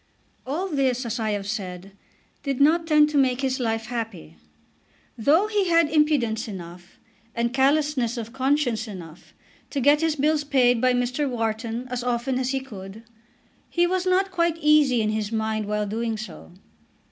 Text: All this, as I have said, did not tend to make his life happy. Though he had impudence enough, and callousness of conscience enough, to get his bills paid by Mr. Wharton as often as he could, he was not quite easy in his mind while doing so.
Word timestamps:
All 0.47 0.67
this, 0.67 1.05
as 1.05 1.19
I 1.19 1.29
have 1.29 1.47
said, 1.47 1.91
did 2.41 2.59
not 2.59 2.87
tend 2.87 3.09
to 3.11 3.19
make 3.19 3.41
his 3.41 3.59
life 3.59 3.85
happy. 3.85 4.35
Though 5.15 5.45
he 5.45 5.69
had 5.69 5.91
impudence 5.91 6.47
enough, 6.47 6.97
and 7.35 7.53
callousness 7.53 8.17
of 8.17 8.33
conscience 8.33 8.87
enough, 8.87 9.35
to 9.69 9.79
get 9.79 10.01
his 10.01 10.15
bills 10.15 10.43
paid 10.43 10.81
by 10.81 10.93
Mr. 10.93 11.29
Wharton 11.29 11.87
as 11.89 12.03
often 12.03 12.39
as 12.39 12.49
he 12.49 12.61
could, 12.61 13.03
he 13.69 13.85
was 13.85 14.07
not 14.07 14.31
quite 14.31 14.57
easy 14.57 15.03
in 15.03 15.11
his 15.11 15.31
mind 15.31 15.67
while 15.67 15.85
doing 15.85 16.17
so. 16.17 16.51